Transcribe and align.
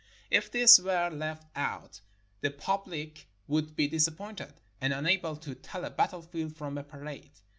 If 0.31 0.49
this 0.49 0.79
were 0.79 1.11
left 1.11 1.45
out, 1.55 2.01
the 2.39 2.49
public 2.49 3.27
would 3.47 3.75
be 3.75 3.87
disappointed, 3.87 4.55
and 4.81 4.93
unable 4.93 5.35
to 5.35 5.53
tell 5.53 5.85
a 5.85 5.91
battlefield 5.91 6.55
from 6.57 6.79
a 6.79 6.83
parade. 6.83 7.29